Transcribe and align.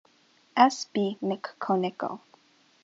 S. 0.57 0.85
B. 0.91 1.15
McConnico. 1.21 2.21